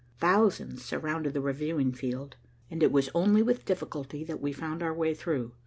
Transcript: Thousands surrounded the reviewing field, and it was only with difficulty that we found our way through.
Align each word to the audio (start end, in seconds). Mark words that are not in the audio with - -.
Thousands 0.19 0.83
surrounded 0.83 1.35
the 1.35 1.41
reviewing 1.41 1.91
field, 1.91 2.35
and 2.71 2.81
it 2.81 2.91
was 2.91 3.11
only 3.13 3.43
with 3.43 3.65
difficulty 3.65 4.23
that 4.23 4.41
we 4.41 4.51
found 4.51 4.81
our 4.81 4.95
way 4.95 5.13
through. 5.13 5.51